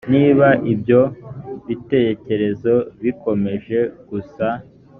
[0.13, 1.01] niba ibyo
[1.67, 4.47] bitekerezo bikomeje gusa.